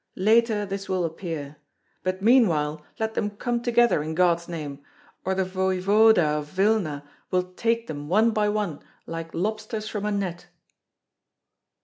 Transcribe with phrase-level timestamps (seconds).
[0.17, 1.57] Later this will appear;
[2.01, 4.83] but meanwhile let them come together, in God's name,
[5.23, 10.11] or the voevoda of Vilna will take them one by one like lobsters from a
[10.11, 10.47] net.'"